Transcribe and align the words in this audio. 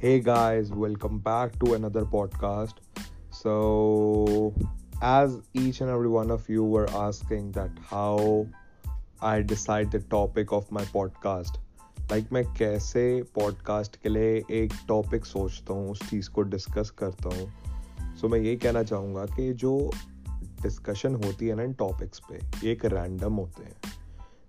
Hey 0.00 0.20
guys, 0.20 0.70
welcome 0.70 1.18
back 1.18 1.58
to 1.58 1.74
another 1.74 2.04
podcast. 2.04 2.74
So, 3.30 4.54
as 5.02 5.40
each 5.54 5.80
and 5.80 5.90
every 5.90 6.08
one 6.08 6.30
of 6.30 6.48
you 6.48 6.62
were 6.62 6.88
asking 6.90 7.50
that 7.52 7.72
how 7.90 8.46
I 9.20 9.42
decide 9.42 9.90
the 9.90 9.98
topic 9.98 10.52
of 10.52 10.70
my 10.70 10.84
podcast, 10.84 11.58
like 12.10 12.28
मैं 12.32 12.44
कैसे 12.54 13.04
podcast 13.34 13.96
के 13.96 14.08
लिए 14.08 14.44
एक 14.62 14.72
topic 14.88 15.24
सोचता 15.24 15.74
हूँ 15.74 15.90
उस 15.90 16.08
चीज़ 16.10 16.30
को 16.30 16.42
discuss 16.42 16.90
करता 16.98 17.28
हूँ 17.28 17.50
सो 18.16 18.26
so, 18.26 18.32
मैं 18.32 18.40
ये 18.40 18.56
कहना 18.56 18.82
चाहूँगा 18.82 19.26
कि 19.26 19.52
जो 19.54 19.90
डिस्कशन 20.62 21.14
होती 21.14 21.48
है 21.48 21.54
ना 21.54 21.62
इन 21.62 21.72
टॉपिक्स 21.72 22.20
पे 22.30 22.70
एक 22.70 22.84
रैंडम 22.84 23.32
होते 23.32 23.64
हैं 23.64 23.87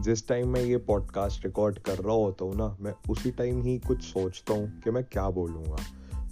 जिस 0.00 0.28
टाइम 0.28 0.48
मैं 0.48 0.60
ये 0.60 0.76
पॉडकास्ट 0.76 1.44
रिकॉर्ड 1.44 1.78
कर 1.78 1.98
रहा 1.98 2.14
होता 2.14 2.44
हूँ 2.44 2.54
ना 2.56 2.76
मैं 2.80 2.92
उसी 3.10 3.30
टाइम 3.30 3.62
ही 3.62 3.78
कुछ 3.78 4.02
सोचता 4.02 4.54
हूँ 4.54 4.80
कि 4.80 4.90
मैं 4.90 5.04
क्या 5.04 5.28
बोलूँगा। 5.30 5.76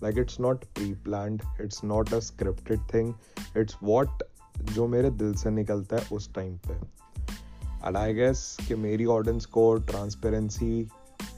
Like 0.02 0.18
it's 0.18 0.40
not 0.40 0.64
pre 0.64 0.94
plan 0.94 1.38
it's 1.60 1.84
not 1.84 2.14
a 2.14 2.18
scripted 2.18 2.80
thing 2.94 3.14
it's 3.56 3.76
what 3.82 4.22
जो 4.72 4.86
मेरे 4.86 5.10
दिल 5.10 5.34
से 5.34 5.50
निकलता 5.50 5.96
है 5.96 6.08
उस 6.12 6.34
टाइम 6.34 6.56
पे। 6.56 6.74
एंड 7.86 7.96
आई 7.96 8.14
गेस 8.14 8.56
कि 8.68 8.74
मेरी 8.74 9.04
ऑडियंस 9.04 9.46
को 9.46 9.74
ट्रांसपेरेंसी 9.74 10.88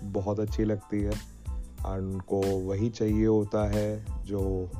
बहुत 0.03 0.41
अच्छी 0.41 0.65
लगती 0.65 1.03
है। 1.03 1.11
एंड 1.11 2.13
उनको 2.13 2.41
वही 2.41 2.91
चाहिए 2.91 3.27
होता 3.27 3.69
है 3.71 4.25
जो 4.25 4.71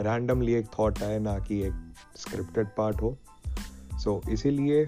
रैंडमली 0.00 0.54
एक 0.54 0.66
थॉट 0.78 1.02
आए 1.02 1.18
ना 1.18 1.38
कि 1.38 1.62
एक 1.62 1.92
स्क्रिप्टेड 2.16 2.66
पार्ट 2.66 3.02
हो। 3.02 3.16
सो 3.92 4.20
so, 4.24 4.30
इसीलिए 4.30 4.84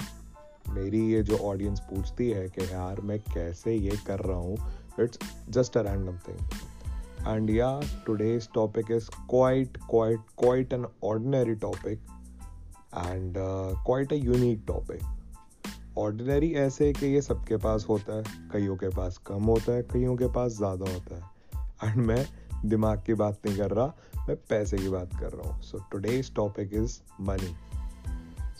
मेरी 0.70 1.00
ये 1.12 1.22
जो 1.22 1.36
ऑडियंस 1.36 1.80
पूछती 1.80 2.30
है 2.30 2.48
कि 2.48 2.64
यार 2.72 3.00
मैं 3.00 3.18
कैसे 3.34 3.74
ये 3.74 3.96
कर 4.06 4.20
रहा 4.20 4.38
हूँ 4.38 4.56
it's 5.00 5.18
just 5.50 5.76
a 5.76 5.80
random 5.80 6.18
thing 6.28 7.26
and 7.28 7.50
yeah 7.50 7.80
today's 8.06 8.48
topic 8.54 8.90
is 8.90 9.08
quite 9.30 9.78
quite 9.90 10.20
quite 10.38 10.72
an 10.72 10.86
ordinary 11.04 11.54
topic 11.54 12.00
and 12.96 13.34
quite 13.86 14.12
a 14.12 14.16
unique 14.16 14.64
topic 14.66 15.02
ordinary 15.98 16.52
ऐसे 16.54 16.92
कि 16.92 17.06
ये 17.06 17.20
सबके 17.22 17.56
पास 17.56 17.86
होता 17.88 18.16
है, 18.16 18.22
कईयों 18.52 18.76
के 18.76 18.88
पास 18.88 19.18
कम 19.18 19.44
होता 19.44 19.72
है, 19.72 19.82
कईयों 19.82 20.16
के 20.16 20.28
पास 20.28 20.52
ज़्यादा 20.52 20.90
होता 20.92 21.16
है। 21.16 21.90
एंड 21.90 22.04
मैं 22.06 22.26
दिमाग 22.64 23.02
की 23.06 23.14
बात 23.14 23.46
नहीं 23.46 23.56
कर 23.56 23.70
रहा, 23.70 23.86
मैं 24.28 24.36
पैसे 24.48 24.76
की 24.76 24.88
बात 24.88 25.10
कर 25.20 25.32
रहा 25.32 25.50
हूँ। 25.50 25.62
So 25.62 25.78
today's 25.92 26.34
topic 26.34 26.74
is 26.74 26.98
money 27.20 27.54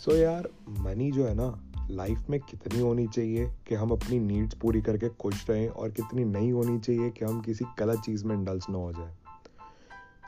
so 0.05 0.15
यार 0.15 0.49
मनी 0.79 1.11
जो 1.11 1.25
है 1.27 1.33
ना 1.33 1.47
लाइफ 1.91 2.29
में 2.29 2.39
कितनी 2.39 2.79
होनी 2.79 3.07
चाहिए 3.07 3.53
कि 3.67 3.75
हम 3.75 3.89
अपनी 3.89 4.19
नीड्स 4.19 4.53
पूरी 4.53 4.81
करके 4.81 5.09
खुश 5.09 5.49
रहें 5.49 5.67
और 5.69 5.91
कितनी 5.91 6.25
नहीं 6.25 6.53
होनी 6.53 6.79
चाहिए 6.79 7.09
कि 7.09 7.25
हम 7.25 7.41
किसी 7.41 7.65
गलत 7.79 7.99
चीज़ 7.99 8.25
में 8.25 8.35
इंडल्स 8.35 8.69
ना 8.69 8.77
हो 8.77 8.93
जाए। 8.93 9.13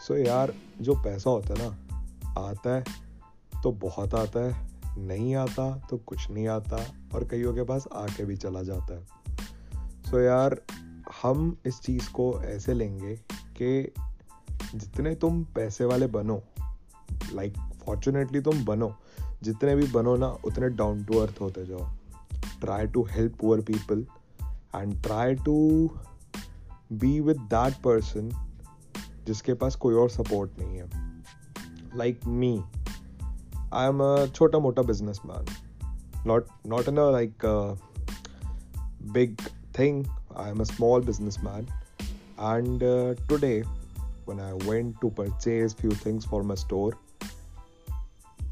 सो 0.08 0.14
so 0.14 0.28
यार 0.28 0.54
जो 0.82 0.96
पैसा 0.96 1.30
होता 1.30 1.54
है 1.54 1.70
ना 1.70 2.42
आता 2.42 2.76
है 2.76 2.84
तो 3.64 3.72
बहुत 3.72 4.14
आता 4.14 4.40
है 4.40 4.68
नहीं 4.98 5.36
आता 5.36 5.88
तो 5.90 5.98
कुछ 5.98 6.32
नहीं 6.32 6.48
आता 6.48 6.78
और 7.16 7.28
कईयों 7.28 7.54
के 7.54 7.64
पास 7.64 7.88
आके 7.94 8.26
भी 8.26 8.38
चला 8.38 8.64
जाता 8.64 8.94
है। 8.94 9.06
सो 10.04 10.18
so 10.18 10.24
यार 10.24 10.62
हम 11.24 11.58
इस 11.66 11.80
चीज़ 11.80 12.12
को 12.12 12.44
ऐसे 12.44 12.74
लेंगे 12.74 13.16
कि 13.62 13.94
जितने 14.76 15.16
तुम 15.16 15.44
पैसे 15.44 15.86
वाले 15.86 16.08
बनो 16.08 16.44
लाइक 17.34 17.54
like, 17.54 17.86
फॉर्चुनेटली 17.86 18.42
तुम 18.42 18.66
बनो 18.66 18.96
जितने 19.44 19.76
भी 19.76 19.88
बनो 19.88 20.16
ना, 20.16 20.28
उतने 20.28 20.70
डाउन 20.70 21.04
टू 21.04 21.18
अर्थ 21.18 21.42
होते 21.42 21.66
जाओ। 21.66 21.88
Try 22.62 22.88
to 22.88 23.04
help 23.12 23.38
poor 23.40 23.62
people 23.62 24.06
and 24.76 25.02
try 25.04 25.36
to 25.36 25.56
be 26.92 27.20
with 27.20 27.38
that 27.38 27.74
person 27.74 28.30
जिसके 29.28 29.54
पास 29.54 29.76
कोई 29.76 29.96
और 29.96 30.10
सपोर्ट 30.10 30.52
नहीं 30.60 30.78
है। 30.78 30.90
Like 31.96 32.26
me 32.28 32.64
I 33.74 33.88
am 33.88 34.04
a 34.04 34.26
छोटा 34.26 34.60
मोटा 34.60 34.82
businessman 35.26 35.46
not 36.28 36.48
not 36.68 36.88
in 36.88 36.98
a 36.98 37.10
like 37.12 37.46
big 39.14 39.38
thing 39.80 40.06
I 40.38 40.50
am 40.50 40.60
a 40.60 40.64
small 40.64 41.06
businessman 41.40 41.68
and 42.40 42.84
today 43.30 43.58
when 44.28 44.40
i 44.46 44.54
went 44.70 44.98
to 45.02 45.10
purchase 45.18 45.76
few 45.82 45.94
things 46.04 46.26
for 46.32 46.40
my 46.50 46.56
store 46.64 46.92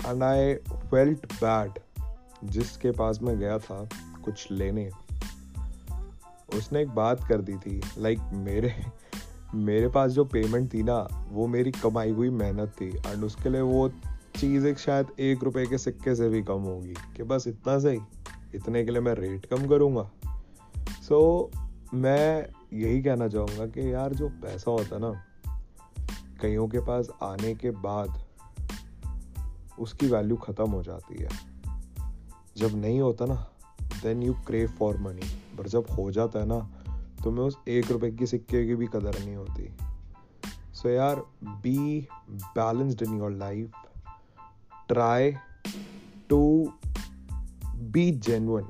and 0.05 0.19
i 0.21 0.55
felt 0.93 1.33
bad. 1.43 1.79
जिसके 2.43 2.91
पास 2.91 3.19
मैं 3.21 3.39
गया 3.39 3.59
था 3.59 3.89
कुछ 4.25 4.51
लेने। 4.51 4.89
उसने 6.55 6.81
एक 6.81 6.89
बात 6.89 7.27
कर 7.27 7.41
दी 7.41 7.55
थी। 7.55 7.81
लाइक 7.97 8.19
like, 8.19 8.33
मेरे 8.33 8.75
मेरे 9.55 9.87
पास 9.89 10.11
जो 10.11 10.25
पेमेंट 10.25 10.73
थी 10.73 10.83
ना 10.83 11.27
वो 11.31 11.47
मेरी 11.47 11.71
कमाई 11.71 12.11
हुई 12.11 12.29
मेहनत 12.29 12.69
थी। 12.81 12.89
एंड 12.89 13.23
उसके 13.23 13.49
लिए 13.49 13.61
वो 13.61 13.89
चीज़ 14.35 14.67
एक 14.67 14.79
शायद 14.79 15.07
एक 15.19 15.43
रुपए 15.43 15.65
के 15.65 15.77
सिक्के 15.77 16.15
से 16.15 16.29
भी 16.29 16.43
कम 16.43 16.59
होगी। 16.59 16.93
कि 17.15 17.23
बस 17.23 17.47
इतना 17.47 17.79
सही। 17.79 17.99
इतने 18.55 18.85
के 18.85 18.91
लिए 18.91 19.01
मैं 19.01 19.13
रेट 19.13 19.45
कम 19.45 19.67
करूँगा। 19.67 20.11
सो 20.77 21.49
so, 21.55 21.61
मैं 21.93 22.49
यही 22.73 23.01
कहना 23.01 23.27
चाहूँगा 23.27 23.65
कि 23.65 23.93
यार 23.93 24.13
जो 24.13 24.29
पैसा 24.29 24.71
होता 24.71 24.97
ना 24.97 25.25
कईयों 26.41 26.67
के 26.67 26.79
पास 26.79 27.07
आने 27.23 27.55
के 27.55 27.71
बाद 27.71 28.25
उसकी 29.79 30.07
वैल्यू 30.07 30.35
ख़त्म 30.35 30.69
हो 30.71 30.83
जाती 30.83 31.21
है। 31.23 31.29
जब 32.57 32.75
नहीं 32.75 32.99
होता 33.01 33.25
ना 33.25 33.35
then 34.03 34.23
you 34.23 34.33
crave 34.47 34.67
for 34.69 34.97
money 34.97 35.29
पर 35.57 35.67
जब 35.67 35.87
हो 35.91 36.11
जाता 36.11 36.39
है 36.39 36.45
ना 36.45 36.59
तो 37.23 37.31
मैं 37.31 37.43
उस 37.43 37.57
एक 37.67 37.91
रुपए 37.91 38.11
की 38.11 38.27
सिक्के 38.27 38.65
की 38.67 38.75
भी 38.75 38.87
कदर 38.87 39.19
नहीं 39.19 39.35
होती। 39.35 39.69
सो 40.73 40.89
यार 40.89 41.23
be 41.45 42.07
balanced 42.31 43.01
in 43.03 43.17
your 43.17 43.31
life 43.31 43.71
try 44.87 45.31
to 46.29 46.41
be 47.75 48.11
genuine 48.11 48.65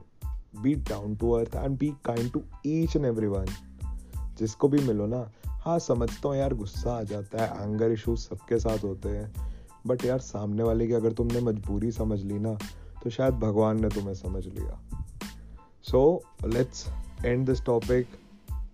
be 0.61 0.75
down 0.89 1.15
to 1.15 1.31
earth 1.31 1.55
and 1.55 1.77
be 1.77 1.93
kind 2.05 2.31
to 2.31 2.43
each 2.65 2.95
and 2.95 3.05
every 3.05 3.27
one 3.27 3.45
जिसको 4.37 4.67
भी 4.67 4.79
मिलो 4.79 5.05
ना 5.05 5.29
हाँ 5.47 5.77
समझता 5.79 6.27
हूँ 6.29 6.35
यार, 6.37 6.53
गुस्सा 6.53 6.97
आ 6.97 7.03
जाता 7.03 7.45
है 7.45 7.63
एंगर 7.63 7.91
इशूज 7.91 8.17
सबके 8.19 8.59
साथ 8.59 8.83
होते 8.83 9.09
हैं। 9.09 9.54
बट 9.87 10.05
यार, 10.05 10.19
सामने 10.19 10.63
वाले 10.63 10.87
की 10.87 10.93
अगर 10.93 11.13
तुमने 11.13 11.39
मजबूरी 11.39 11.91
समझ 11.91 12.19
ली 12.21 12.39
ना 12.39 12.57
तो 13.03 13.09
शायद 13.09 13.33
भगवान 13.33 13.81
ने 13.81 13.89
तुम्हें 13.89 14.13
समझ 14.13 14.45
लिया। 14.47 14.79
So 15.83 16.23
let's 16.45 16.87
end 17.25 17.45
this 17.45 17.65
topic 17.65 18.07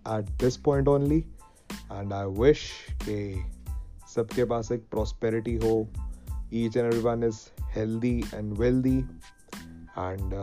at 0.08 0.30
this 0.40 0.56
point 0.56 0.88
only 0.88 1.18
and 1.92 2.12
I 2.12 2.26
wish 2.26 2.70
के 2.92 3.34
सबके 4.14 4.44
पास 4.44 4.72
एक 4.72 4.86
प्रॉस्पेरिटी 4.90 5.56
हो 5.56 5.88
each 6.52 6.76
and 6.76 6.86
every 6.86 7.00
one 7.00 7.24
is 7.24 7.40
healthy 7.62 8.24
and 8.34 8.52
wealthy 8.52 8.98
and 9.98 10.34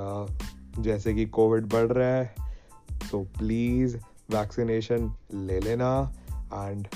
जैसे 0.84 1.14
कि 1.14 1.26
कोविड 1.26 1.66
बढ़ 1.66 1.92
रहा 1.92 2.08
है 2.08 2.36
तो 3.12 3.24
प्लीज़ 3.24 3.98
वैक्सीनेशन 4.32 5.14
ले 5.34 5.60
लेना 5.60 6.14
एंड 6.54 6.88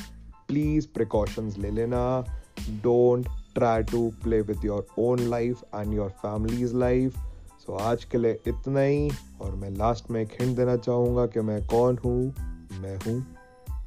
प्लीज़ 0.48 0.88
प्रिकॉशंस 0.88 1.58
ले 1.58 1.72
लेना 1.72 2.24
don't 2.70 3.28
try 3.56 3.84
to 3.84 4.12
play 4.24 4.42
with 4.42 4.66
your 4.66 4.88
own 5.00 5.20
life 5.20 5.64
and 5.76 5.94
your 5.94 6.10
family's 6.10 6.76
life 6.76 7.16
so 7.60 7.76
आज 7.76 8.04
के 8.04 8.18
लिए 8.18 8.40
इतना 8.48 8.80
ही, 8.80 9.12
और 9.42 9.56
मैं 9.56 9.70
लास्ट 9.70 10.12
में 10.12 10.22
एक 10.22 10.30
हिंट 10.42 10.58
देना 10.58 10.76
चाहूँगा 10.76 11.26
कि 11.26 11.42
मैं 11.42 11.68
कौन 11.68 11.98
हूँ? 12.06 12.34
मैं 12.80 12.98
हूँ 12.98 13.26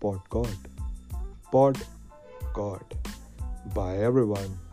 pot 0.03 0.21
god 0.33 0.69
pot 1.53 1.79
god 2.55 2.95
bye 3.75 3.97
everyone 3.97 4.66